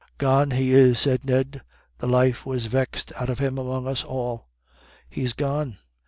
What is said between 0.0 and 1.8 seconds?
"Gone he is," said Ned,